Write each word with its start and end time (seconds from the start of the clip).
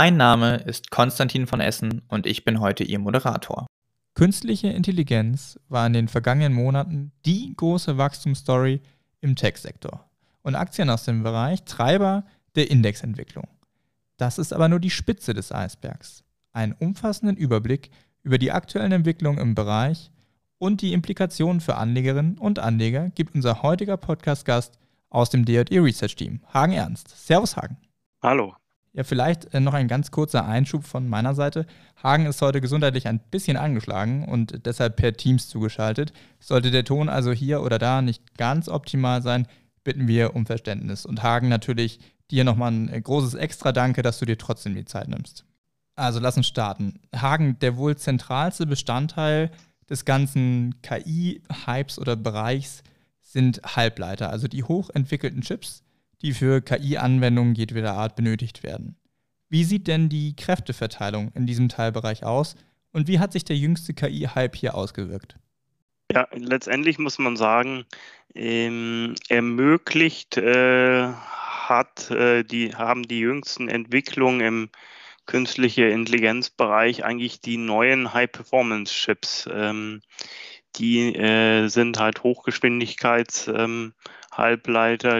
Mein 0.00 0.16
Name 0.16 0.58
ist 0.58 0.92
Konstantin 0.92 1.48
von 1.48 1.58
Essen 1.58 2.02
und 2.06 2.24
ich 2.24 2.44
bin 2.44 2.60
heute 2.60 2.84
Ihr 2.84 3.00
Moderator. 3.00 3.66
Künstliche 4.14 4.68
Intelligenz 4.68 5.58
war 5.68 5.88
in 5.88 5.92
den 5.92 6.06
vergangenen 6.06 6.52
Monaten 6.52 7.10
die 7.26 7.52
große 7.56 7.98
Wachstumsstory 7.98 8.80
im 9.22 9.34
Tech-Sektor 9.34 10.08
und 10.42 10.54
Aktien 10.54 10.88
aus 10.88 11.02
dem 11.02 11.24
Bereich 11.24 11.64
Treiber 11.64 12.24
der 12.54 12.70
Indexentwicklung. 12.70 13.48
Das 14.18 14.38
ist 14.38 14.52
aber 14.52 14.68
nur 14.68 14.78
die 14.78 14.90
Spitze 14.90 15.34
des 15.34 15.50
Eisbergs. 15.50 16.22
Einen 16.52 16.74
umfassenden 16.74 17.36
Überblick 17.36 17.90
über 18.22 18.38
die 18.38 18.52
aktuellen 18.52 18.92
Entwicklungen 18.92 19.40
im 19.40 19.56
Bereich 19.56 20.12
und 20.58 20.80
die 20.80 20.92
Implikationen 20.92 21.60
für 21.60 21.74
Anlegerinnen 21.74 22.38
und 22.38 22.60
Anleger 22.60 23.10
gibt 23.10 23.34
unser 23.34 23.64
heutiger 23.64 23.96
Podcast-Gast 23.96 24.78
aus 25.10 25.30
dem 25.30 25.44
DJE 25.44 25.80
Research 25.80 26.14
Team, 26.14 26.40
Hagen 26.54 26.74
Ernst. 26.74 27.08
Servus, 27.26 27.56
Hagen. 27.56 27.78
Hallo. 28.22 28.54
Ja, 28.98 29.04
vielleicht 29.04 29.54
äh, 29.54 29.60
noch 29.60 29.74
ein 29.74 29.86
ganz 29.86 30.10
kurzer 30.10 30.44
Einschub 30.44 30.84
von 30.84 31.08
meiner 31.08 31.36
Seite. 31.36 31.66
Hagen 32.02 32.26
ist 32.26 32.42
heute 32.42 32.60
gesundheitlich 32.60 33.06
ein 33.06 33.20
bisschen 33.30 33.56
angeschlagen 33.56 34.24
und 34.24 34.66
deshalb 34.66 34.96
per 34.96 35.12
Teams 35.12 35.48
zugeschaltet. 35.48 36.12
Sollte 36.40 36.72
der 36.72 36.82
Ton 36.82 37.08
also 37.08 37.30
hier 37.30 37.62
oder 37.62 37.78
da 37.78 38.02
nicht 38.02 38.36
ganz 38.36 38.68
optimal 38.68 39.22
sein, 39.22 39.46
bitten 39.84 40.08
wir 40.08 40.34
um 40.34 40.46
Verständnis. 40.46 41.06
Und 41.06 41.22
Hagen 41.22 41.48
natürlich 41.48 42.00
dir 42.32 42.42
nochmal 42.42 42.72
ein 42.72 42.88
äh, 42.92 43.00
großes 43.00 43.34
Extra 43.34 43.70
Danke, 43.70 44.02
dass 44.02 44.18
du 44.18 44.26
dir 44.26 44.36
trotzdem 44.36 44.74
die 44.74 44.84
Zeit 44.84 45.06
nimmst. 45.06 45.44
Also 45.94 46.18
lass 46.18 46.36
uns 46.36 46.48
starten. 46.48 46.98
Hagen, 47.14 47.56
der 47.60 47.76
wohl 47.76 47.96
zentralste 47.96 48.66
Bestandteil 48.66 49.52
des 49.88 50.06
ganzen 50.06 50.82
KI-Hypes 50.82 52.00
oder 52.00 52.16
Bereichs 52.16 52.82
sind 53.20 53.60
Halbleiter, 53.62 54.30
also 54.30 54.48
die 54.48 54.64
hochentwickelten 54.64 55.42
Chips, 55.42 55.84
die 56.22 56.32
für 56.32 56.60
KI-Anwendungen 56.60 57.54
jedweder 57.54 57.94
Art 57.94 58.16
benötigt 58.16 58.62
werden. 58.62 58.96
Wie 59.48 59.64
sieht 59.64 59.86
denn 59.86 60.08
die 60.08 60.36
Kräfteverteilung 60.36 61.32
in 61.34 61.46
diesem 61.46 61.68
Teilbereich 61.68 62.24
aus 62.24 62.56
und 62.92 63.08
wie 63.08 63.18
hat 63.18 63.32
sich 63.32 63.44
der 63.44 63.56
jüngste 63.56 63.94
KI-Hype 63.94 64.56
hier 64.56 64.74
ausgewirkt? 64.74 65.36
Ja, 66.12 66.26
letztendlich 66.32 66.98
muss 66.98 67.18
man 67.18 67.36
sagen, 67.36 67.84
ähm, 68.34 69.14
ermöglicht 69.28 70.36
äh, 70.38 71.08
hat, 71.08 72.10
äh, 72.10 72.44
die, 72.44 72.74
haben 72.74 73.02
die 73.02 73.20
jüngsten 73.20 73.68
Entwicklungen 73.68 74.40
im 74.40 74.70
künstliche 75.26 75.84
Intelligenzbereich 75.84 77.04
eigentlich 77.04 77.40
die 77.42 77.58
neuen 77.58 78.14
High-Performance-Chips. 78.14 79.48
Ähm, 79.52 80.00
die 80.76 81.14
äh, 81.14 81.68
sind 81.68 81.98
halt 81.98 82.22
Hochgeschwindigkeits-Halbleiter, 82.22 83.64
ähm, 83.64 83.92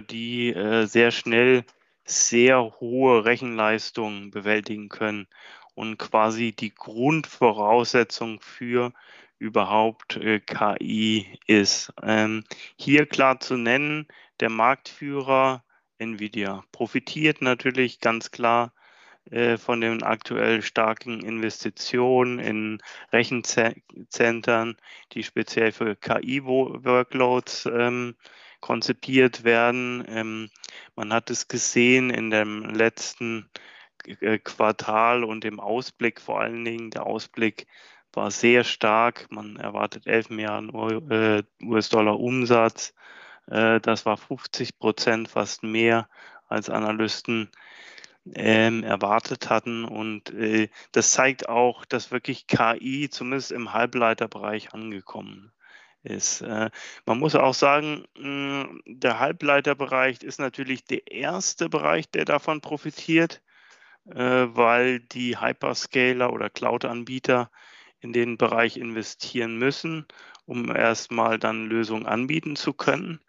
die 0.02 0.50
äh, 0.54 0.86
sehr 0.86 1.10
schnell 1.10 1.64
sehr 2.04 2.78
hohe 2.80 3.24
Rechenleistungen 3.24 4.30
bewältigen 4.30 4.88
können 4.88 5.26
und 5.74 5.98
quasi 5.98 6.52
die 6.52 6.72
Grundvoraussetzung 6.72 8.40
für 8.40 8.92
überhaupt 9.38 10.16
äh, 10.16 10.38
KI 10.38 11.26
ist. 11.46 11.92
Ähm, 12.00 12.44
hier 12.76 13.06
klar 13.06 13.40
zu 13.40 13.56
nennen, 13.56 14.06
der 14.38 14.50
Marktführer 14.50 15.64
Nvidia 15.98 16.62
profitiert 16.70 17.42
natürlich 17.42 17.98
ganz 18.00 18.30
klar 18.30 18.72
äh, 19.30 19.56
von 19.56 19.80
den 19.80 20.04
aktuell 20.04 20.62
starken 20.62 21.22
Investitionen 21.22 22.38
in 22.38 22.78
Rechenzentren, 23.12 24.76
die 25.12 25.24
speziell 25.24 25.72
für 25.72 25.96
KI-Workloads 25.96 27.66
ähm, 27.66 28.14
konzipiert 28.60 29.44
werden. 29.44 30.04
Ähm, 30.08 30.50
man 30.96 31.12
hat 31.12 31.30
es 31.30 31.48
gesehen 31.48 32.10
in 32.10 32.30
dem 32.30 32.64
letzten 32.64 33.48
äh, 34.06 34.38
Quartal 34.38 35.24
und 35.24 35.44
im 35.44 35.60
Ausblick 35.60 36.20
vor 36.20 36.40
allen 36.40 36.64
Dingen. 36.64 36.90
Der 36.90 37.06
Ausblick 37.06 37.66
war 38.12 38.30
sehr 38.30 38.64
stark. 38.64 39.26
Man 39.30 39.56
erwartet 39.56 40.06
11 40.06 40.30
Milliarden 40.30 41.10
äh, 41.10 41.42
US-Dollar 41.62 42.18
Umsatz. 42.18 42.94
Äh, 43.46 43.80
das 43.80 44.06
war 44.06 44.16
50 44.16 44.78
Prozent, 44.78 45.28
fast 45.28 45.62
mehr 45.62 46.08
als 46.48 46.70
Analysten 46.70 47.50
ähm, 48.34 48.82
erwartet 48.82 49.50
hatten. 49.50 49.84
Und 49.84 50.30
äh, 50.34 50.68
das 50.92 51.12
zeigt 51.12 51.48
auch, 51.48 51.84
dass 51.84 52.10
wirklich 52.10 52.46
KI 52.46 53.08
zumindest 53.10 53.52
im 53.52 53.72
Halbleiterbereich 53.72 54.74
angekommen 54.74 55.52
ist. 56.02 56.42
Äh, 56.42 56.70
man 57.06 57.18
muss 57.18 57.34
auch 57.34 57.54
sagen, 57.54 58.04
mh, 58.18 58.68
hm, 58.68 58.82
der 58.86 59.18
Halbleiterbereich 59.18 60.22
ist 60.22 60.38
natürlich 60.40 60.84
der 60.84 61.10
erste 61.10 61.68
Bereich, 61.68 62.10
der 62.10 62.24
davon 62.24 62.60
profitiert, 62.60 63.42
äh, 64.06 64.46
weil 64.48 65.00
die 65.00 65.40
Hyperscaler 65.40 66.32
oder 66.32 66.50
Cloud-Anbieter 66.50 67.50
in 68.00 68.12
den 68.12 68.38
Bereich 68.38 68.76
investieren 68.76 69.58
müssen, 69.58 70.06
um 70.46 70.74
erstmal 70.74 71.38
dann 71.38 71.66
Lösungen 71.66 72.06
anbieten 72.06 72.56
zu 72.56 72.72
können. 72.72 73.20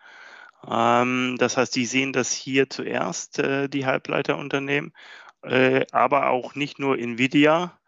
Ähm, 0.67 1.37
das 1.39 1.57
heißt, 1.57 1.75
die 1.75 1.85
sehen 1.85 2.13
das 2.13 2.33
hier 2.33 2.69
zuerst, 2.69 3.39
äh, 3.39 3.69
die 3.69 3.85
Halbleiterunternehmen, 3.85 4.93
aber 5.41 6.29
auch 6.31 6.55
nicht 6.55 6.79
nur 6.79 6.99
Nvidia, 6.99 7.78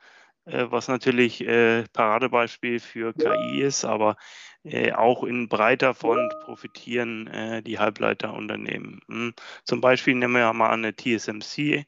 was 0.46 0.88
natürlich 0.88 1.42
äh, 1.42 1.84
Paradebeispiel 1.94 2.80
für 2.80 3.14
KI 3.14 3.62
ist, 3.62 3.86
aber 3.86 4.16
äh, 4.64 4.92
auch 4.92 5.24
in 5.24 5.48
breiter 5.50 5.94
Front 5.94 6.34
profitieren 6.44 7.28
äh, 7.28 7.64
die 7.64 7.80
Halbleiterunternehmen. 7.80 9.02
Hm. 9.08 9.34
Zum 9.64 9.82
Beispiel 9.82 10.16
nehmen 10.16 10.36
wir 10.36 10.54
mal 10.54 10.72
eine 10.72 10.96
TSMC, 10.96 11.86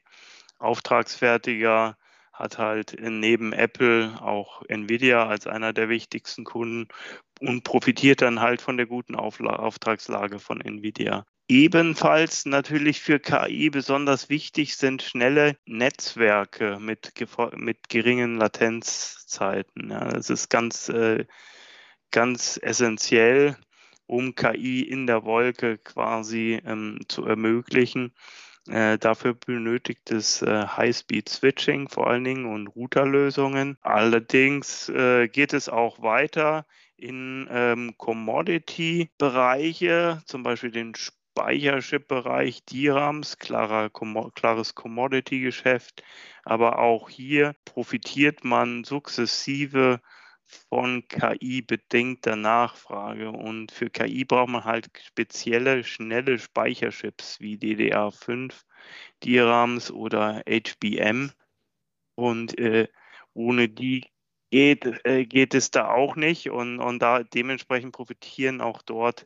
Auftragsfertiger, 0.58 1.96
hat 2.34 2.58
halt 2.58 2.96
neben 3.00 3.52
Apple 3.52 4.20
auch 4.20 4.62
Nvidia 4.68 5.26
als 5.26 5.46
einer 5.46 5.72
der 5.72 5.88
wichtigsten 5.88 6.44
Kunden 6.44 6.88
und 7.40 7.62
profitiert 7.62 8.22
dann 8.22 8.40
halt 8.40 8.60
von 8.60 8.76
der 8.76 8.86
guten 8.86 9.14
Aufla 9.14 9.56
Auftragslage 9.56 10.38
von 10.40 10.60
Nvidia. 10.60 11.24
Ebenfalls 11.46 12.46
natürlich 12.46 13.00
für 13.00 13.20
KI 13.20 13.68
besonders 13.68 14.30
wichtig 14.30 14.76
sind 14.76 15.02
schnelle 15.02 15.56
Netzwerke 15.66 16.78
mit, 16.80 17.12
mit 17.56 17.88
geringen 17.88 18.36
Latenzzeiten. 18.38 19.90
Ja, 19.90 20.08
das 20.08 20.30
ist 20.30 20.48
ganz, 20.48 20.88
äh, 20.88 21.26
ganz 22.10 22.58
essentiell, 22.62 23.56
um 24.06 24.34
KI 24.34 24.80
in 24.80 25.06
der 25.06 25.24
Wolke 25.24 25.76
quasi 25.78 26.60
ähm, 26.64 27.00
zu 27.08 27.26
ermöglichen. 27.26 28.14
Äh, 28.68 28.98
dafür 28.98 29.34
benötigt 29.34 30.10
es 30.10 30.40
äh, 30.40 30.66
High-Speed-Switching 30.66 31.88
vor 31.88 32.08
allen 32.08 32.24
Dingen 32.24 32.46
und 32.46 32.68
Routerlösungen. 32.68 33.76
Allerdings 33.82 34.88
äh, 34.88 35.28
geht 35.28 35.52
es 35.52 35.68
auch 35.68 36.00
weiter 36.00 36.64
in 36.96 37.46
ähm, 37.50 37.94
Commodity-Bereiche, 37.98 40.22
zum 40.24 40.42
Beispiel 40.42 40.70
den 40.70 40.94
Speicherchip-Bereich, 40.94 42.64
DRAMs, 42.64 43.38
klarer, 43.38 43.90
klares 44.34 44.74
Commodity-Geschäft. 44.74 46.02
Aber 46.44 46.78
auch 46.78 47.10
hier 47.10 47.54
profitiert 47.66 48.44
man 48.44 48.84
sukzessive 48.84 50.00
von 50.68 51.06
KI-bedingter 51.08 52.36
Nachfrage. 52.36 53.30
Und 53.30 53.72
für 53.72 53.90
KI 53.90 54.24
braucht 54.24 54.50
man 54.50 54.64
halt 54.64 54.88
spezielle, 55.02 55.84
schnelle 55.84 56.38
Speicherchips 56.38 57.40
wie 57.40 57.56
DDR5, 57.56 58.52
DRAMs 59.20 59.90
oder 59.90 60.42
HBM. 60.48 61.30
Und 62.14 62.58
äh, 62.58 62.88
ohne 63.32 63.68
die 63.68 64.06
geht, 64.50 65.04
äh, 65.04 65.24
geht 65.26 65.54
es 65.54 65.70
da 65.70 65.88
auch 65.88 66.16
nicht. 66.16 66.50
Und, 66.50 66.78
und 66.78 67.00
da 67.00 67.22
dementsprechend 67.22 67.92
profitieren 67.92 68.60
auch 68.60 68.82
dort 68.82 69.24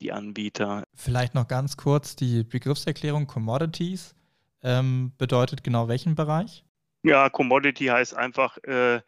die 0.00 0.12
Anbieter. 0.12 0.84
Vielleicht 0.94 1.34
noch 1.34 1.48
ganz 1.48 1.76
kurz 1.76 2.16
die 2.16 2.44
Begriffserklärung 2.44 3.26
Commodities. 3.26 4.14
Ähm, 4.62 5.12
bedeutet 5.18 5.64
genau 5.64 5.88
welchen 5.88 6.14
Bereich? 6.14 6.64
Ja, 7.02 7.30
Commodity 7.30 7.86
heißt 7.86 8.14
einfach, 8.14 8.58
äh, 8.64 9.00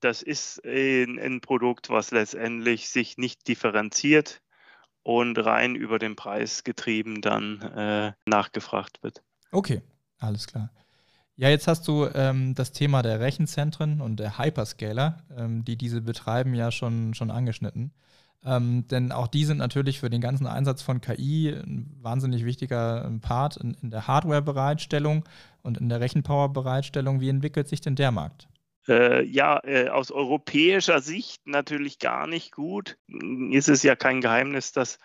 das 0.00 0.22
ist 0.22 0.64
ein, 0.64 1.18
ein 1.18 1.40
Produkt, 1.40 1.90
was 1.90 2.10
letztendlich 2.10 2.88
sich 2.88 3.18
nicht 3.18 3.48
differenziert 3.48 4.40
und 5.02 5.38
rein 5.38 5.74
über 5.74 5.98
den 5.98 6.16
Preis 6.16 6.64
getrieben 6.64 7.20
dann 7.20 7.62
äh, 7.62 8.12
nachgefragt 8.26 9.02
wird. 9.02 9.22
Okay, 9.50 9.82
alles 10.18 10.46
klar. 10.46 10.70
Ja, 11.36 11.48
jetzt 11.48 11.68
hast 11.68 11.86
du 11.86 12.06
ähm, 12.14 12.54
das 12.54 12.72
Thema 12.72 13.02
der 13.02 13.20
Rechenzentren 13.20 14.00
und 14.00 14.16
der 14.16 14.38
Hyperscaler, 14.38 15.24
ähm, 15.36 15.64
die 15.64 15.76
diese 15.76 16.00
betreiben, 16.00 16.52
ja 16.54 16.72
schon, 16.72 17.14
schon 17.14 17.30
angeschnitten. 17.30 17.92
Ähm, 18.44 18.86
denn 18.88 19.12
auch 19.12 19.28
die 19.28 19.44
sind 19.44 19.58
natürlich 19.58 20.00
für 20.00 20.10
den 20.10 20.20
ganzen 20.20 20.46
Einsatz 20.46 20.82
von 20.82 21.00
KI 21.00 21.50
ein 21.50 21.96
wahnsinnig 22.00 22.44
wichtiger 22.44 23.04
ähm, 23.04 23.20
Part 23.20 23.56
in, 23.56 23.74
in 23.82 23.90
der 23.90 24.06
Hardware-Bereitstellung 24.06 25.24
und 25.62 25.78
in 25.78 25.88
der 25.88 26.00
Rechenpower-Bereitstellung. 26.00 27.20
Wie 27.20 27.28
entwickelt 27.28 27.68
sich 27.68 27.80
denn 27.80 27.96
der 27.96 28.10
Markt? 28.10 28.48
Äh, 28.88 29.24
ja, 29.24 29.60
äh, 29.64 29.88
aus 29.88 30.10
europäischer 30.10 31.00
Sicht 31.00 31.46
natürlich 31.46 31.98
gar 31.98 32.26
nicht 32.26 32.52
gut. 32.52 32.98
Ist 33.50 33.68
es 33.68 33.82
ja 33.82 33.96
kein 33.96 34.20
Geheimnis, 34.20 34.72
dass 34.72 34.98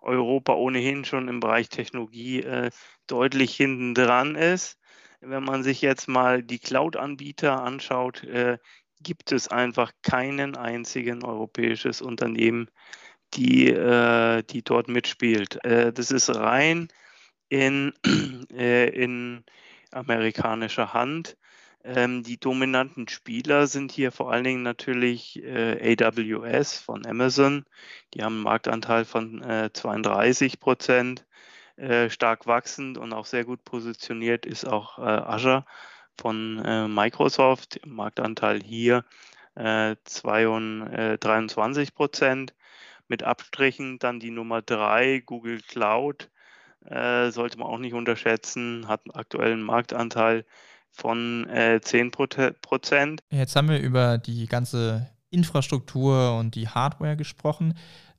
Europa 0.00 0.54
ohnehin 0.54 1.04
schon 1.04 1.28
im 1.28 1.40
Bereich 1.40 1.68
Technologie 1.68 2.42
äh, 2.42 2.70
deutlich 3.06 3.54
hinten 3.56 3.94
dran 3.94 4.34
ist. 4.34 4.78
Wenn 5.20 5.44
man 5.44 5.62
sich 5.62 5.82
jetzt 5.82 6.08
mal 6.08 6.42
die 6.42 6.58
Cloud-Anbieter 6.58 7.62
anschaut, 7.62 8.24
äh, 8.24 8.58
gibt 9.00 9.32
es 9.32 9.48
einfach 9.48 9.92
keinen 10.02 10.56
einzigen 10.56 11.24
europäisches 11.24 12.02
Unternehmen, 12.02 12.68
die, 13.34 13.68
äh, 13.70 14.42
die 14.44 14.62
dort 14.62 14.88
mitspielt. 14.88 15.64
Äh, 15.64 15.92
das 15.92 16.10
ist 16.10 16.34
rein 16.34 16.88
in, 17.48 17.92
in 18.50 19.44
amerikanischer 19.92 20.92
Hand. 20.92 21.36
Ähm, 21.94 22.22
die 22.22 22.38
dominanten 22.38 23.08
Spieler 23.08 23.66
sind 23.66 23.92
hier 23.92 24.12
vor 24.12 24.30
allen 24.30 24.44
Dingen 24.44 24.62
natürlich 24.62 25.42
äh, 25.42 25.96
AWS 25.98 26.78
von 26.78 27.06
Amazon. 27.06 27.64
Die 28.12 28.22
haben 28.22 28.34
einen 28.34 28.42
Marktanteil 28.42 29.06
von 29.06 29.42
32 29.72 30.54
äh, 30.54 30.56
Prozent. 30.58 31.24
Äh, 31.76 32.10
stark 32.10 32.46
wachsend 32.46 32.98
und 32.98 33.12
auch 33.12 33.24
sehr 33.24 33.44
gut 33.44 33.64
positioniert 33.64 34.44
ist 34.44 34.66
auch 34.66 34.98
Azure 34.98 35.64
von 36.20 36.62
äh, 36.64 36.88
Microsoft, 36.88 37.80
Marktanteil 37.86 38.60
hier 38.62 39.04
äh, 39.54 39.96
22, 40.04 41.20
23 41.20 41.94
Prozent. 41.94 42.54
Mit 43.06 43.22
Abstrichen 43.22 43.98
dann 43.98 44.20
die 44.20 44.30
Nummer 44.30 44.60
3, 44.60 45.22
Google 45.24 45.62
Cloud, 45.62 46.28
äh, 46.84 47.30
sollte 47.30 47.58
man 47.58 47.68
auch 47.68 47.78
nicht 47.78 47.94
unterschätzen, 47.94 48.86
hat 48.88 49.06
einen 49.06 49.14
aktuellen 49.14 49.62
Marktanteil 49.62 50.44
von 50.98 51.48
äh, 51.48 51.80
10 51.80 52.10
Prozent. 52.10 53.20
Jetzt 53.30 53.56
haben 53.56 53.68
wir 53.68 53.80
über 53.80 54.18
die 54.18 54.46
ganze 54.46 55.08
Infrastruktur 55.30 56.36
und 56.38 56.54
die 56.54 56.68
Hardware 56.68 57.16
gesprochen, 57.16 57.74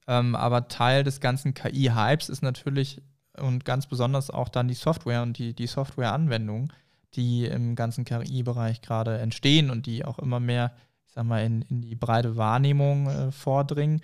ähm, 0.07 0.35
aber 0.35 0.67
Teil 0.67 1.03
des 1.03 1.19
ganzen 1.19 1.53
KI-Hypes 1.53 2.29
ist 2.29 2.41
natürlich 2.41 3.01
und 3.37 3.65
ganz 3.65 3.87
besonders 3.87 4.29
auch 4.29 4.49
dann 4.49 4.67
die 4.67 4.73
Software 4.73 5.21
und 5.21 5.37
die, 5.37 5.53
die 5.53 5.67
Software-Anwendung 5.67 6.71
die 7.15 7.45
im 7.45 7.75
ganzen 7.75 8.05
KI-Bereich 8.05 8.81
gerade 8.81 9.17
entstehen 9.17 9.69
und 9.69 9.85
die 9.85 10.05
auch 10.05 10.19
immer 10.19 10.39
mehr, 10.39 10.73
ich 11.07 11.13
sag 11.13 11.25
mal, 11.25 11.43
in, 11.43 11.61
in 11.63 11.81
die 11.81 11.95
breite 11.95 12.37
Wahrnehmung 12.37 13.07
äh, 13.07 13.31
vordringen. 13.31 14.01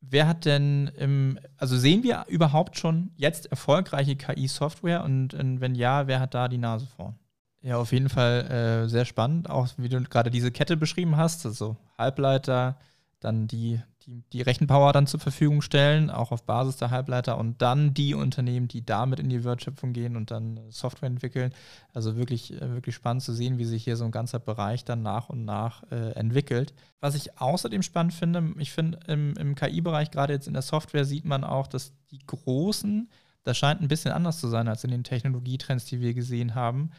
Wer 0.00 0.26
hat 0.26 0.44
denn 0.44 0.90
im, 0.96 1.38
also 1.58 1.76
sehen 1.76 2.02
wir 2.02 2.24
überhaupt 2.28 2.78
schon 2.78 3.10
jetzt 3.16 3.46
erfolgreiche 3.46 4.16
KI-Software 4.16 5.04
und, 5.04 5.34
und, 5.34 5.60
wenn 5.60 5.74
ja, 5.74 6.06
wer 6.06 6.20
hat 6.20 6.34
da 6.34 6.48
die 6.48 6.58
Nase 6.58 6.86
vorn? 6.86 7.18
Ja, 7.62 7.76
auf 7.76 7.92
jeden 7.92 8.08
Fall 8.08 8.46
äh, 8.50 8.88
sehr 8.88 9.04
spannend, 9.04 9.50
auch 9.50 9.68
wie 9.76 9.90
du 9.90 10.00
gerade 10.02 10.30
diese 10.30 10.50
Kette 10.50 10.78
beschrieben 10.78 11.16
hast, 11.18 11.44
also 11.44 11.76
Halbleiter, 11.98 12.78
dann 13.20 13.48
die, 13.48 13.82
die, 14.06 14.22
die 14.32 14.40
Rechenpower 14.40 14.94
dann 14.94 15.06
zur 15.06 15.20
Verfügung 15.20 15.60
stellen, 15.60 16.08
auch 16.08 16.32
auf 16.32 16.44
Basis 16.44 16.78
der 16.78 16.90
Halbleiter 16.90 17.36
und 17.36 17.60
dann 17.60 17.92
die 17.92 18.14
Unternehmen, 18.14 18.66
die 18.66 18.84
damit 18.84 19.20
in 19.20 19.28
die 19.28 19.44
Wertschöpfung 19.44 19.92
gehen 19.92 20.16
und 20.16 20.30
dann 20.30 20.58
Software 20.70 21.08
entwickeln. 21.08 21.52
Also 21.92 22.16
wirklich, 22.16 22.54
äh, 22.54 22.72
wirklich 22.72 22.94
spannend 22.94 23.22
zu 23.22 23.34
sehen, 23.34 23.58
wie 23.58 23.66
sich 23.66 23.84
hier 23.84 23.96
so 23.96 24.06
ein 24.06 24.10
ganzer 24.10 24.38
Bereich 24.38 24.86
dann 24.86 25.02
nach 25.02 25.28
und 25.28 25.44
nach 25.44 25.82
äh, 25.92 26.12
entwickelt. 26.12 26.72
Was 27.00 27.14
ich 27.14 27.38
außerdem 27.38 27.82
spannend 27.82 28.14
finde, 28.14 28.54
ich 28.58 28.72
finde 28.72 29.00
im, 29.06 29.34
im 29.36 29.54
KI-Bereich, 29.54 30.10
gerade 30.10 30.32
jetzt 30.32 30.48
in 30.48 30.54
der 30.54 30.62
Software, 30.62 31.04
sieht 31.04 31.26
man 31.26 31.44
auch, 31.44 31.66
dass 31.66 31.92
die 32.10 32.20
großen, 32.26 33.10
das 33.42 33.58
scheint 33.58 33.82
ein 33.82 33.88
bisschen 33.88 34.12
anders 34.12 34.40
zu 34.40 34.48
sein 34.48 34.66
als 34.66 34.82
in 34.84 34.90
den 34.90 35.04
Technologietrends, 35.04 35.84
die 35.84 36.00
wir 36.00 36.14
gesehen 36.14 36.54
haben, 36.54 36.90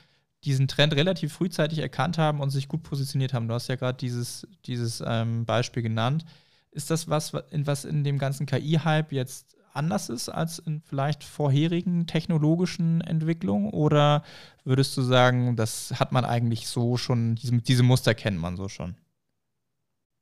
diesen 0.44 0.68
Trend 0.68 0.96
relativ 0.96 1.34
frühzeitig 1.34 1.80
erkannt 1.80 2.18
haben 2.18 2.40
und 2.40 2.50
sich 2.50 2.68
gut 2.68 2.84
positioniert 2.84 3.34
haben. 3.34 3.48
Du 3.48 3.54
hast 3.54 3.68
ja 3.68 3.76
gerade 3.76 3.98
dieses, 3.98 4.48
dieses 4.66 5.04
ähm, 5.06 5.46
Beispiel 5.46 5.84
genannt. 5.84 6.26
Ist 6.72 6.90
das 6.90 7.10
was, 7.10 7.34
was 7.34 7.86
in 7.86 8.04
dem 8.04 8.18
ganzen 8.18 8.46
KI-Hype 8.46 9.12
jetzt 9.12 9.58
anders 9.74 10.10
ist 10.10 10.30
als 10.30 10.60
in 10.60 10.82
vielleicht 10.82 11.24
vorherigen 11.24 12.08
technologischen 12.08 13.02
Entwicklungen? 13.02 13.70
Oder 13.70 14.24
würdest 14.64 14.96
du 14.98 15.02
sagen, 15.02 15.56
das 15.56 15.94
hat 16.00 16.12
man 16.12 16.26
eigentlich 16.26 16.68
so 16.68 16.98
schon, 16.98 17.36
diese, 17.36 17.58
diese 17.58 17.84
Muster 17.84 18.14
kennt 18.14 18.40
man 18.40 18.58
so 18.58 18.68
schon? 18.68 18.96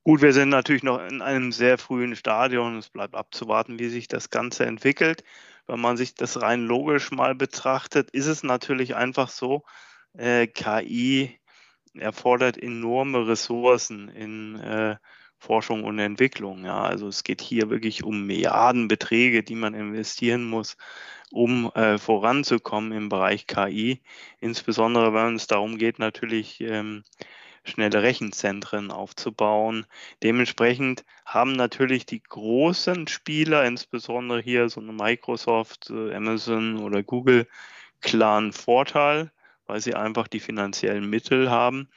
Gut, 0.03 0.21
wir 0.21 0.33
sind 0.33 0.49
natürlich 0.49 0.83
noch 0.83 0.99
in 1.07 1.21
einem 1.21 1.51
sehr 1.51 1.77
frühen 1.77 2.15
Stadion. 2.15 2.77
Es 2.77 2.89
bleibt 2.89 3.15
abzuwarten, 3.15 3.79
wie 3.79 3.89
sich 3.89 4.07
das 4.07 4.29
Ganze 4.29 4.65
entwickelt. 4.65 5.23
Wenn 5.67 5.79
man 5.79 5.97
sich 5.97 6.15
das 6.15 6.41
rein 6.41 6.65
logisch 6.65 7.11
mal 7.11 7.35
betrachtet, 7.35 8.09
ist 8.11 8.25
es 8.25 8.41
natürlich 8.43 8.95
einfach 8.95 9.29
so, 9.29 9.63
äh, 10.19 10.47
KI 10.47 11.39
erfordert 11.95 12.57
enorme 12.57 13.27
Ressourcen 13.27 14.09
in 14.09 14.55
äh, 14.59 14.97
Forschung 15.37 15.85
und 15.85 15.99
Entwicklung. 15.99 16.65
Ja, 16.65 16.81
also 16.81 17.07
es 17.07 17.23
geht 17.23 17.41
hier 17.41 17.69
wirklich 17.69 18.03
um 18.03 18.25
Milliardenbeträge, 18.25 19.41
die 19.41 19.55
man 19.55 19.73
investieren 19.73 20.43
muss, 20.43 20.75
um 21.31 21.71
äh, 21.73 21.97
voranzukommen 21.97 22.91
im 22.91 23.09
Bereich 23.09 23.47
KI. 23.47 24.01
Insbesondere 24.41 25.13
wenn 25.13 25.35
es 25.35 25.47
darum 25.47 25.77
geht, 25.77 25.97
natürlich 25.97 26.59
ähm, 26.61 27.03
schnelle 27.63 28.03
Rechenzentren 28.03 28.91
aufzubauen. 28.91 29.85
Dementsprechend 30.23 31.05
haben 31.25 31.53
natürlich 31.53 32.05
die 32.05 32.21
großen 32.21 33.07
Spieler, 33.07 33.65
insbesondere 33.65 34.41
hier 34.41 34.69
so 34.69 34.81
eine 34.81 34.91
Microsoft, 34.91 35.89
äh, 35.89 36.13
Amazon 36.13 36.79
oder 36.79 37.03
Google, 37.03 37.47
klaren 38.01 38.51
Vorteil 38.51 39.31
weil 39.69 39.81
sie 39.81 39.93
einfach 39.93 40.27
die 40.27 40.39
finanziellen 40.39 41.07
Mittel 41.07 41.51
haben. 41.51 41.89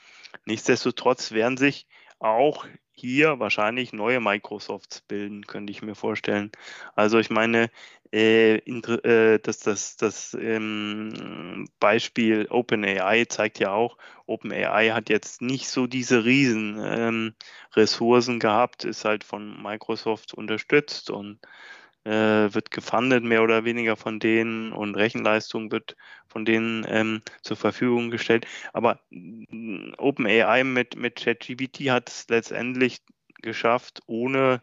Nichtsdestotrotz 0.44 1.32
werden 1.32 1.56
sich 1.56 1.86
auch 2.18 2.66
hier 2.92 3.40
wahrscheinlich 3.40 3.94
neue 3.94 4.20
Microsofts 4.20 5.00
bilden, 5.00 5.46
könnte 5.46 5.70
ich 5.72 5.80
mir 5.80 5.94
vorstellen. 5.94 6.52
Also 6.94 7.18
ich 7.18 7.30
meine, 7.30 7.70
äh, 8.12 8.56
äh, 8.56 9.38
das, 9.38 9.60
das, 9.60 9.96
das 9.96 10.36
ähm, 10.38 11.66
Beispiel 11.80 12.46
OpenAI 12.50 13.24
zeigt 13.24 13.58
ja 13.58 13.72
auch, 13.72 13.96
OpenAI 14.26 14.90
hat 14.90 15.08
jetzt 15.08 15.40
nicht 15.40 15.68
so 15.68 15.86
diese 15.86 16.26
riesen 16.26 16.78
ähm, 16.78 17.34
Ressourcen 17.74 18.38
gehabt, 18.38 18.84
ist 18.84 19.06
halt 19.06 19.24
von 19.24 19.62
Microsoft 19.62 20.34
unterstützt 20.34 21.08
und 21.08 21.40
äh, 22.04 22.52
wird 22.52 22.70
gefundet, 22.70 23.24
mehr 23.24 23.42
oder 23.42 23.64
weniger 23.64 23.96
von 23.96 24.18
denen 24.18 24.72
und 24.72 24.94
Rechenleistung 24.96 25.70
wird 25.70 25.96
von 26.26 26.44
denen 26.44 26.84
ähm, 26.88 27.22
zur 27.42 27.56
Verfügung 27.56 28.10
gestellt. 28.10 28.46
Aber 28.72 29.00
mm, 29.10 29.94
OpenAI 29.98 30.64
mit, 30.64 30.96
mit 30.96 31.16
ChatGPT 31.16 31.90
hat 31.90 32.08
es 32.08 32.26
letztendlich 32.28 33.02
geschafft, 33.42 34.00
ohne 34.06 34.62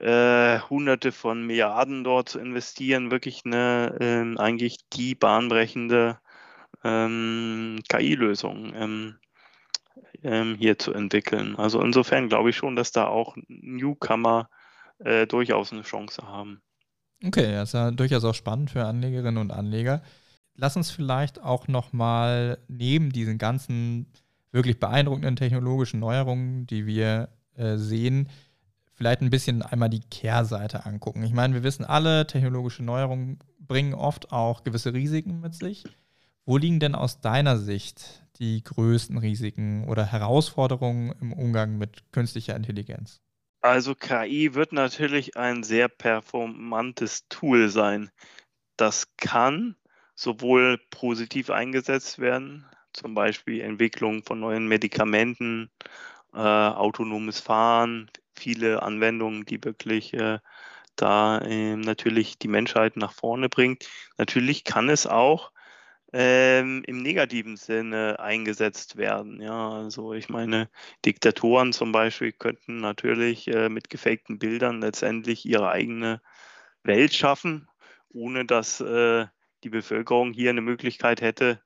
äh, 0.00 0.58
Hunderte 0.68 1.12
von 1.12 1.46
Milliarden 1.46 2.04
dort 2.04 2.28
zu 2.28 2.38
investieren, 2.38 3.10
wirklich 3.10 3.42
eine 3.44 3.96
äh, 4.00 4.40
eigentlich 4.40 4.78
die 4.92 5.14
bahnbrechende 5.14 6.18
ähm, 6.82 7.80
KI-Lösung 7.88 8.72
ähm, 8.74 9.16
ähm, 10.22 10.56
hier 10.56 10.78
zu 10.78 10.92
entwickeln. 10.92 11.56
Also 11.56 11.80
insofern 11.80 12.28
glaube 12.28 12.50
ich 12.50 12.56
schon, 12.56 12.76
dass 12.76 12.92
da 12.92 13.06
auch 13.06 13.36
Newcomer 13.48 14.48
äh, 15.04 15.26
durchaus 15.26 15.72
eine 15.72 15.82
Chance 15.82 16.26
haben. 16.26 16.60
Okay, 17.24 17.52
das 17.52 17.70
ist 17.70 17.74
ja 17.74 17.90
durchaus 17.90 18.24
auch 18.24 18.34
spannend 18.34 18.70
für 18.70 18.84
Anlegerinnen 18.84 19.38
und 19.38 19.52
Anleger. 19.52 20.02
Lass 20.56 20.76
uns 20.76 20.90
vielleicht 20.90 21.40
auch 21.42 21.68
nochmal 21.68 22.58
neben 22.68 23.10
diesen 23.10 23.38
ganzen 23.38 24.06
wirklich 24.52 24.78
beeindruckenden 24.78 25.36
technologischen 25.36 26.00
Neuerungen, 26.00 26.66
die 26.66 26.86
wir 26.86 27.28
äh, 27.56 27.76
sehen, 27.76 28.28
vielleicht 28.92 29.20
ein 29.20 29.30
bisschen 29.30 29.62
einmal 29.62 29.90
die 29.90 30.00
Kehrseite 30.00 30.86
angucken. 30.86 31.24
Ich 31.24 31.32
meine, 31.32 31.54
wir 31.54 31.64
wissen 31.64 31.84
alle, 31.84 32.26
technologische 32.26 32.84
Neuerungen 32.84 33.38
bringen 33.58 33.94
oft 33.94 34.32
auch 34.32 34.62
gewisse 34.62 34.94
Risiken 34.94 35.40
mit 35.40 35.54
sich. 35.54 35.84
Wo 36.46 36.56
liegen 36.56 36.78
denn 36.78 36.94
aus 36.94 37.20
deiner 37.20 37.56
Sicht 37.56 38.22
die 38.38 38.62
größten 38.62 39.18
Risiken 39.18 39.88
oder 39.88 40.04
Herausforderungen 40.04 41.14
im 41.20 41.32
Umgang 41.32 41.78
mit 41.78 42.12
künstlicher 42.12 42.54
Intelligenz? 42.54 43.23
Also 43.64 43.94
KI 43.94 44.52
wird 44.52 44.72
natürlich 44.74 45.38
ein 45.38 45.62
sehr 45.62 45.88
performantes 45.88 47.26
Tool 47.30 47.70
sein. 47.70 48.10
Das 48.76 49.16
kann 49.16 49.74
sowohl 50.14 50.78
positiv 50.90 51.48
eingesetzt 51.48 52.18
werden, 52.18 52.66
zum 52.92 53.14
Beispiel 53.14 53.62
Entwicklung 53.62 54.22
von 54.22 54.40
neuen 54.40 54.68
Medikamenten, 54.68 55.70
äh, 56.34 56.38
autonomes 56.40 57.40
Fahren, 57.40 58.10
viele 58.36 58.82
Anwendungen, 58.82 59.46
die 59.46 59.64
wirklich 59.64 60.12
äh, 60.12 60.40
da 60.96 61.38
äh, 61.38 61.76
natürlich 61.76 62.38
die 62.38 62.48
Menschheit 62.48 62.98
nach 62.98 63.14
vorne 63.14 63.48
bringt. 63.48 63.88
Natürlich 64.18 64.64
kann 64.64 64.90
es 64.90 65.06
auch 65.06 65.52
ähm, 66.16 66.84
im 66.86 67.02
negativen 67.02 67.56
Sinne 67.56 68.20
eingesetzt 68.20 68.96
werden. 68.96 69.42
Ja, 69.42 69.70
also 69.70 70.14
ich 70.14 70.28
meine, 70.28 70.70
Diktatoren 71.04 71.72
zum 71.72 71.90
Beispiel 71.90 72.30
könnten 72.30 72.76
natürlich 72.80 73.48
äh, 73.48 73.68
mit 73.68 73.90
gefakten 73.90 74.38
Bildern 74.38 74.80
letztendlich 74.80 75.44
ihre 75.44 75.70
eigene 75.70 76.22
Welt 76.84 77.14
schaffen, 77.14 77.68
ohne 78.10 78.44
dass 78.44 78.80
äh, 78.80 79.26
die 79.64 79.70
Bevölkerung 79.70 80.32
hier 80.32 80.50
eine 80.50 80.60
Möglichkeit 80.60 81.20
hätte, 81.20 81.60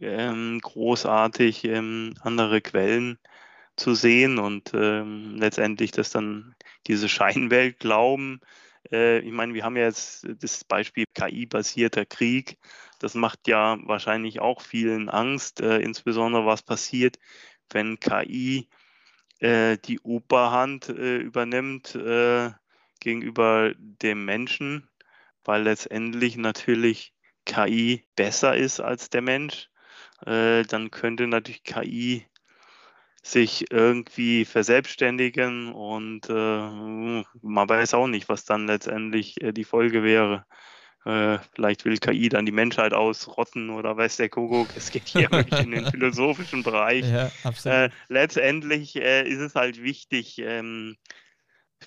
ähm, 0.00 0.58
großartig 0.62 1.64
ähm, 1.64 2.14
andere 2.22 2.62
Quellen 2.62 3.18
zu 3.76 3.94
sehen 3.94 4.38
und 4.38 4.72
ähm, 4.72 5.36
letztendlich 5.36 5.90
das 5.90 6.08
dann 6.08 6.54
diese 6.86 7.10
Scheinwelt 7.10 7.78
glauben. 7.78 8.40
Äh, 8.90 9.18
ich 9.18 9.32
meine, 9.32 9.52
wir 9.52 9.64
haben 9.64 9.76
ja 9.76 9.84
jetzt 9.84 10.26
das 10.40 10.64
Beispiel 10.64 11.04
KI-basierter 11.14 12.06
Krieg. 12.06 12.58
Das 13.02 13.14
macht 13.14 13.48
ja 13.48 13.78
wahrscheinlich 13.82 14.40
auch 14.40 14.60
vielen 14.60 15.08
Angst, 15.08 15.60
äh, 15.60 15.78
insbesondere 15.78 16.46
was 16.46 16.62
passiert, 16.62 17.18
wenn 17.70 17.98
KI 17.98 18.68
äh, 19.40 19.76
die 19.78 19.98
Oberhand 20.00 20.88
äh, 20.88 21.16
übernimmt 21.16 21.96
äh, 21.96 22.52
gegenüber 23.00 23.72
dem 23.76 24.24
Menschen, 24.24 24.88
weil 25.44 25.62
letztendlich 25.64 26.36
natürlich 26.36 27.12
KI 27.44 28.04
besser 28.14 28.56
ist 28.56 28.78
als 28.78 29.10
der 29.10 29.22
Mensch. 29.22 29.68
Äh, 30.24 30.62
dann 30.62 30.92
könnte 30.92 31.26
natürlich 31.26 31.64
KI 31.64 32.24
sich 33.24 33.70
irgendwie 33.72 34.44
verselbstständigen 34.44 35.72
und 35.72 36.28
äh, 36.28 37.24
man 37.42 37.68
weiß 37.68 37.94
auch 37.94 38.06
nicht, 38.06 38.28
was 38.28 38.44
dann 38.44 38.66
letztendlich 38.66 39.40
äh, 39.42 39.52
die 39.52 39.64
Folge 39.64 40.04
wäre. 40.04 40.44
Äh, 41.04 41.38
vielleicht 41.54 41.84
will 41.84 41.98
KI 41.98 42.28
dann 42.28 42.46
die 42.46 42.52
Menschheit 42.52 42.94
ausrotten 42.94 43.70
oder 43.70 43.96
weiß 43.96 44.18
der 44.18 44.28
Kuckuck. 44.28 44.68
Es 44.76 44.90
geht 44.90 45.08
hier 45.08 45.30
wirklich 45.32 45.60
in 45.60 45.72
den 45.72 45.86
philosophischen 45.86 46.62
Bereich. 46.62 47.04
Ja, 47.04 47.30
äh, 47.64 47.90
letztendlich 48.08 48.96
äh, 48.96 49.28
ist 49.28 49.40
es 49.40 49.54
halt 49.54 49.82
wichtig, 49.82 50.38
ähm, 50.38 50.96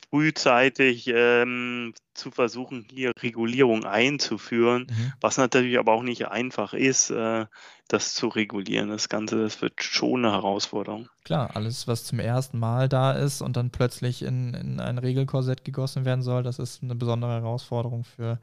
frühzeitig 0.09 1.07
ähm, 1.07 1.93
zu 2.13 2.31
versuchen, 2.31 2.85
hier 2.89 3.11
Regulierung 3.21 3.85
einzuführen, 3.85 4.87
mhm. 4.89 5.13
was 5.21 5.37
natürlich 5.37 5.77
aber 5.77 5.93
auch 5.93 6.03
nicht 6.03 6.27
einfach 6.27 6.73
ist, 6.73 7.09
äh, 7.09 7.45
das 7.87 8.13
zu 8.13 8.27
regulieren. 8.27 8.89
Das 8.89 9.09
Ganze, 9.09 9.41
das 9.41 9.61
wird 9.61 9.81
schon 9.81 10.25
eine 10.25 10.33
Herausforderung. 10.33 11.09
Klar, 11.23 11.55
alles, 11.55 11.87
was 11.87 12.03
zum 12.03 12.19
ersten 12.19 12.59
Mal 12.59 12.89
da 12.89 13.13
ist 13.13 13.41
und 13.41 13.57
dann 13.57 13.71
plötzlich 13.71 14.23
in, 14.23 14.53
in 14.53 14.79
ein 14.79 14.97
Regelkorsett 14.97 15.63
gegossen 15.63 16.05
werden 16.05 16.21
soll, 16.21 16.43
das 16.43 16.59
ist 16.59 16.83
eine 16.83 16.95
besondere 16.95 17.33
Herausforderung 17.33 18.03
für 18.03 18.39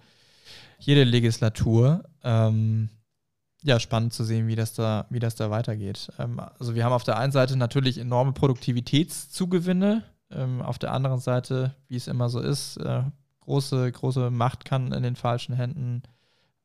jede 0.78 1.04
Legislatur. 1.04 2.04
Ähm, 2.22 2.88
ja, 3.62 3.78
spannend 3.78 4.12
zu 4.12 4.24
sehen, 4.24 4.48
wie 4.48 4.56
das 4.56 4.74
da, 4.74 5.06
wie 5.08 5.20
das 5.20 5.36
da 5.36 5.50
weitergeht. 5.50 6.10
Ähm, 6.18 6.40
also 6.58 6.74
wir 6.74 6.84
haben 6.84 6.92
auf 6.92 7.04
der 7.04 7.18
einen 7.18 7.32
Seite 7.32 7.56
natürlich 7.56 7.98
enorme 7.98 8.32
Produktivitätszugewinne, 8.32 10.02
ähm, 10.30 10.62
auf 10.62 10.78
der 10.78 10.92
anderen 10.92 11.20
Seite, 11.20 11.74
wie 11.88 11.96
es 11.96 12.08
immer 12.08 12.28
so 12.28 12.40
ist, 12.40 12.76
äh, 12.78 13.02
große, 13.40 13.92
große 13.92 14.30
Macht 14.30 14.64
kann 14.64 14.92
in 14.92 15.02
den 15.02 15.16
falschen 15.16 15.54
Händen 15.54 16.02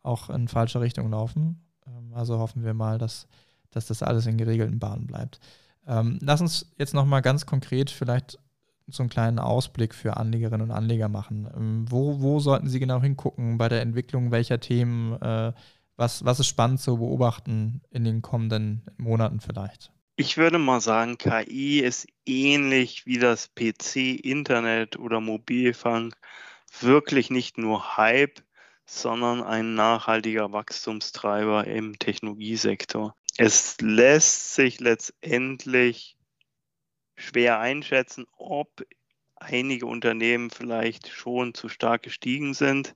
auch 0.01 0.29
in 0.29 0.47
falsche 0.47 0.81
Richtung 0.81 1.11
laufen. 1.11 1.65
Ähm, 1.85 2.13
also 2.13 2.39
hoffen 2.39 2.63
wir 2.63 2.73
mal, 2.73 2.97
dass, 2.97 3.27
dass 3.71 3.87
das 3.87 4.01
alles 4.01 4.25
in 4.25 4.37
geregelten 4.37 4.79
Bahnen 4.79 5.05
bleibt. 5.05 5.39
Ähm, 5.85 6.17
lass 6.21 6.41
uns 6.41 6.71
jetzt 6.77 6.93
nochmal 6.93 7.21
ganz 7.21 7.45
konkret 7.45 7.91
vielleicht 7.91 8.39
so 8.87 9.03
einen 9.03 9.09
kleinen 9.09 9.39
Ausblick 9.39 9.93
für 9.93 10.17
Anlegerinnen 10.17 10.69
und 10.69 10.71
Anleger 10.71 11.09
machen. 11.09 11.47
Ähm, 11.55 11.85
wo, 11.89 12.21
wo 12.21 12.39
sollten 12.39 12.69
Sie 12.69 12.79
genau 12.79 13.01
hingucken 13.01 13.57
bei 13.57 13.69
der 13.69 13.81
Entwicklung 13.81 14.31
welcher 14.31 14.59
Themen? 14.59 15.21
Äh, 15.21 15.53
was, 15.97 16.23
was 16.23 16.39
ist 16.39 16.47
spannend 16.47 16.79
zu 16.79 16.97
beobachten 16.97 17.81
in 17.89 18.03
den 18.03 18.21
kommenden 18.21 18.83
Monaten 18.97 19.39
vielleicht? 19.39 19.91
Ich 20.15 20.37
würde 20.37 20.57
mal 20.57 20.81
sagen, 20.81 21.17
KI 21.17 21.79
ist 21.79 22.07
ähnlich 22.25 23.05
wie 23.05 23.19
das 23.19 23.53
PC, 23.53 24.19
Internet 24.23 24.97
oder 24.97 25.21
Mobilfunk 25.21 26.15
wirklich 26.79 27.29
nicht 27.29 27.57
nur 27.57 27.97
Hype, 27.97 28.41
sondern 28.85 29.43
ein 29.43 29.75
nachhaltiger 29.75 30.51
Wachstumstreiber 30.51 31.67
im 31.67 31.99
Technologiesektor. 31.99 33.15
Es 33.37 33.77
lässt 33.81 34.55
sich 34.55 34.79
letztendlich 34.79 36.16
schwer 37.17 37.59
einschätzen, 37.59 38.25
ob 38.37 38.85
einige 39.35 39.85
Unternehmen 39.85 40.49
vielleicht 40.49 41.09
schon 41.09 41.53
zu 41.53 41.69
stark 41.69 42.03
gestiegen 42.03 42.53
sind 42.53 42.95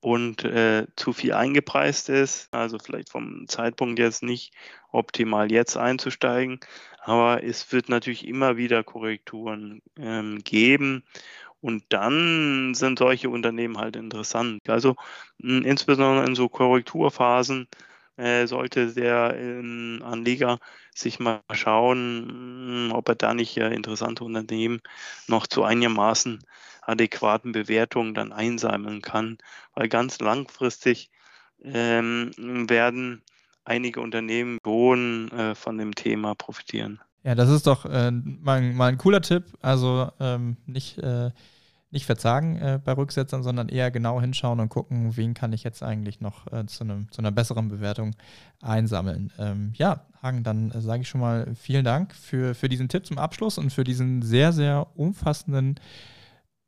und 0.00 0.44
äh, 0.44 0.86
zu 0.96 1.12
viel 1.12 1.32
eingepreist 1.32 2.08
ist. 2.08 2.52
Also 2.52 2.78
vielleicht 2.78 3.10
vom 3.10 3.48
Zeitpunkt 3.48 3.98
jetzt 3.98 4.22
nicht 4.22 4.52
optimal 4.92 5.50
jetzt 5.50 5.76
einzusteigen. 5.76 6.60
Aber 7.00 7.42
es 7.42 7.72
wird 7.72 7.88
natürlich 7.88 8.26
immer 8.26 8.56
wieder 8.56 8.84
Korrekturen 8.84 9.82
ähm, 9.98 10.40
geben. 10.44 11.04
Und 11.60 11.84
dann 11.88 12.74
sind 12.74 12.98
solche 12.98 13.30
Unternehmen 13.30 13.78
halt 13.78 13.96
interessant. 13.96 14.68
Also 14.68 14.96
mh, 15.38 15.60
hm, 15.60 15.64
insbesondere 15.64 16.26
in 16.26 16.34
so 16.34 16.50
Korrekturphasen 16.50 17.68
äh, 18.16 18.46
sollte 18.46 18.92
der 18.94 19.34
Anleger 20.02 20.58
sich 20.94 21.18
mal 21.18 21.40
schauen, 21.52 22.92
ob 22.92 23.08
er 23.08 23.14
da 23.14 23.34
nicht 23.34 23.56
äh, 23.56 23.74
interessante 23.74 24.24
Unternehmen 24.24 24.80
noch 25.26 25.46
zu 25.46 25.64
einigermaßen 25.64 26.42
adäquaten 26.82 27.52
Bewertungen 27.52 28.14
dann 28.14 28.32
einsammeln 28.32 29.02
kann, 29.02 29.38
weil 29.74 29.88
ganz 29.88 30.20
langfristig 30.20 31.10
ähm, 31.62 32.30
werden 32.36 33.22
einige 33.64 34.00
Unternehmen 34.00 34.58
schon 34.64 35.30
äh, 35.30 35.54
von 35.54 35.78
dem 35.78 35.94
Thema 35.94 36.34
profitieren. 36.34 37.00
Ja, 37.22 37.34
das 37.34 37.48
ist 37.48 37.66
doch 37.66 37.86
äh, 37.86 38.10
mal, 38.10 38.60
mal, 38.74 38.88
ein 38.88 38.98
cooler 38.98 39.22
Tipp. 39.22 39.44
Also 39.62 40.10
ähm, 40.20 40.58
nicht 40.66 40.98
äh, 40.98 41.30
nicht 41.94 42.06
verzagen 42.06 42.56
äh, 42.56 42.78
bei 42.84 42.92
Rücksetzern, 42.92 43.42
sondern 43.42 43.68
eher 43.68 43.90
genau 43.90 44.20
hinschauen 44.20 44.60
und 44.60 44.68
gucken, 44.68 45.16
wen 45.16 45.32
kann 45.32 45.52
ich 45.52 45.64
jetzt 45.64 45.82
eigentlich 45.82 46.20
noch 46.20 46.52
äh, 46.52 46.66
zu, 46.66 46.84
einem, 46.84 47.10
zu 47.10 47.20
einer 47.20 47.32
besseren 47.32 47.68
Bewertung 47.68 48.14
einsammeln. 48.60 49.32
Ähm, 49.38 49.72
ja, 49.76 50.04
Hagen, 50.22 50.42
dann 50.42 50.70
äh, 50.70 50.80
sage 50.80 51.02
ich 51.02 51.08
schon 51.08 51.22
mal 51.22 51.54
vielen 51.54 51.84
Dank 51.84 52.14
für, 52.14 52.54
für 52.54 52.68
diesen 52.68 52.88
Tipp 52.88 53.06
zum 53.06 53.18
Abschluss 53.18 53.56
und 53.56 53.70
für 53.70 53.84
diesen 53.84 54.22
sehr, 54.22 54.52
sehr 54.52 54.88
umfassenden 54.94 55.80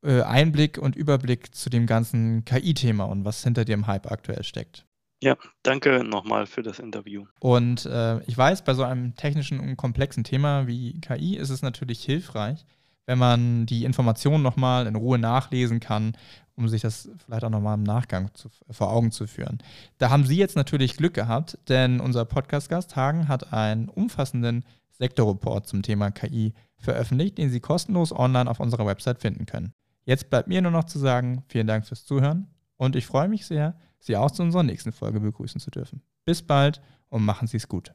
äh, 0.02 0.23
Einblick 0.23 0.78
und 0.78 0.97
Überblick 0.97 1.54
zu 1.54 1.68
dem 1.68 1.87
ganzen 1.87 2.45
KI-Thema 2.45 3.04
und 3.04 3.25
was 3.25 3.42
hinter 3.42 3.64
dem 3.64 3.87
Hype 3.87 4.11
aktuell 4.11 4.45
steckt. 4.45 4.87
Ja, 5.23 5.37
danke 5.62 6.04
nochmal 6.04 6.47
für 6.47 6.62
das 6.62 6.78
Interview. 6.78 7.25
Und 7.40 7.87
äh, 7.87 8.21
ich 8.25 8.37
weiß, 8.37 8.62
bei 8.62 8.75
so 8.75 8.85
einem 8.85 9.16
technischen 9.16 9.61
und 9.61 9.76
komplexen 9.76 10.25
Thema 10.25 10.66
wie 10.66 11.00
KI 11.00 11.37
ist 11.37 11.50
es 11.50 11.62
natürlich 11.62 12.04
hilfreich, 12.04 12.64
wenn 13.06 13.18
man 13.18 13.66
die 13.66 13.84
Informationen 13.84 14.42
nochmal 14.42 14.86
in 14.86 14.96
Ruhe 14.96 15.18
nachlesen 15.18 15.80
kann, 15.80 16.16
um 16.56 16.68
sich 16.68 16.82
das 16.82 17.08
vielleicht 17.25 17.44
auch 17.44 17.50
nochmal 17.50 17.76
im 17.76 17.82
Nachgang 17.82 18.30
zu, 18.34 18.48
vor 18.70 18.92
Augen 18.92 19.12
zu 19.12 19.26
führen. 19.26 19.58
Da 19.98 20.10
haben 20.10 20.25
Sie 20.25 20.36
jetzt 20.36 20.56
natürlich 20.56 20.96
Glück 20.96 21.14
gehabt, 21.14 21.58
denn 21.68 22.00
unser 22.00 22.25
Podcast-Gast 22.25 22.96
Hagen 22.96 23.28
hat 23.28 23.52
einen 23.52 23.88
umfassenden 23.88 24.64
Sektorreport 24.90 25.66
zum 25.66 25.82
Thema 25.82 26.10
KI 26.10 26.54
veröffentlicht, 26.78 27.38
den 27.38 27.50
Sie 27.50 27.60
kostenlos 27.60 28.12
online 28.12 28.50
auf 28.50 28.60
unserer 28.60 28.86
Website 28.86 29.20
finden 29.20 29.46
können. 29.46 29.72
Jetzt 30.04 30.30
bleibt 30.30 30.48
mir 30.48 30.62
nur 30.62 30.72
noch 30.72 30.84
zu 30.84 30.98
sagen, 30.98 31.42
vielen 31.48 31.66
Dank 31.66 31.86
fürs 31.86 32.04
Zuhören 32.04 32.48
und 32.76 32.96
ich 32.96 33.06
freue 33.06 33.28
mich 33.28 33.46
sehr, 33.46 33.76
Sie 33.98 34.16
auch 34.16 34.30
zu 34.30 34.42
unserer 34.42 34.62
nächsten 34.62 34.92
Folge 34.92 35.20
begrüßen 35.20 35.60
zu 35.60 35.70
dürfen. 35.70 36.02
Bis 36.25 36.42
bald 36.42 36.80
und 37.08 37.25
machen 37.25 37.48
Sie 37.48 37.56
es 37.56 37.68
gut. 37.68 37.92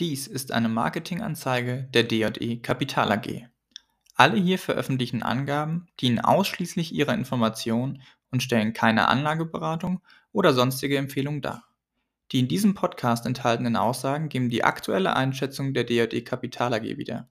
Dies 0.00 0.26
ist 0.26 0.50
eine 0.52 0.70
Marketinganzeige 0.70 1.86
der 1.92 2.04
D&E 2.04 2.56
Kapital 2.60 3.12
AG. 3.12 3.44
Alle 4.14 4.38
hier 4.38 4.58
veröffentlichten 4.58 5.22
Angaben 5.22 5.88
dienen 6.00 6.20
ausschließlich 6.20 6.94
ihrer 6.94 7.12
Information 7.12 8.00
und 8.30 8.42
stellen 8.42 8.72
keine 8.72 9.08
Anlageberatung 9.08 10.00
oder 10.32 10.54
sonstige 10.54 10.96
Empfehlung 10.96 11.42
dar. 11.42 11.64
Die 12.32 12.38
in 12.38 12.48
diesem 12.48 12.72
Podcast 12.72 13.26
enthaltenen 13.26 13.76
Aussagen 13.76 14.30
geben 14.30 14.48
die 14.48 14.64
aktuelle 14.64 15.14
Einschätzung 15.16 15.74
der 15.74 15.84
D&E 15.84 16.22
Kapital 16.22 16.72
AG 16.72 16.96
wieder. 16.96 17.28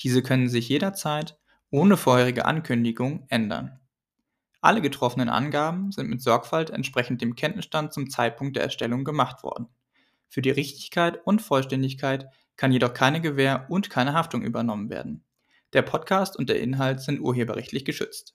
Diese 0.00 0.22
können 0.22 0.48
sich 0.48 0.70
jederzeit 0.70 1.38
ohne 1.68 1.98
vorherige 1.98 2.46
Ankündigung 2.46 3.26
ändern. 3.28 3.78
Alle 4.62 4.80
getroffenen 4.80 5.28
Angaben 5.28 5.92
sind 5.92 6.08
mit 6.08 6.22
Sorgfalt 6.22 6.70
entsprechend 6.70 7.20
dem 7.20 7.34
Kenntnisstand 7.34 7.92
zum 7.92 8.08
Zeitpunkt 8.08 8.56
der 8.56 8.62
Erstellung 8.62 9.04
gemacht 9.04 9.42
worden. 9.42 9.68
Für 10.28 10.42
die 10.42 10.50
Richtigkeit 10.50 11.20
und 11.24 11.42
Vollständigkeit 11.42 12.26
kann 12.56 12.72
jedoch 12.72 12.94
keine 12.94 13.20
Gewähr 13.20 13.66
und 13.68 13.90
keine 13.90 14.14
Haftung 14.14 14.42
übernommen 14.42 14.90
werden. 14.90 15.24
Der 15.72 15.82
Podcast 15.82 16.36
und 16.36 16.48
der 16.48 16.60
Inhalt 16.60 17.00
sind 17.00 17.20
urheberrechtlich 17.20 17.84
geschützt 17.84 18.24